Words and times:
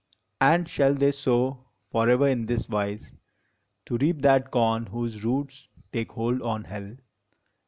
And 0.39 0.67
shall 0.67 0.95
they 0.95 1.11
sow 1.11 1.63
forever 1.91 2.27
hi 2.27 2.33
this 2.33 2.67
wise, 2.67 3.11
To 3.85 3.97
reap 3.99 4.23
that 4.23 4.49
corn 4.49 4.87
whose 4.87 5.23
roots 5.23 5.67
take 5.93 6.13
hold 6.13 6.41
on 6.41 6.63
Hell? 6.63 6.95